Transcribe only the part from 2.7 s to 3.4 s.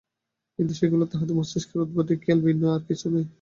আর কিছুই নয়।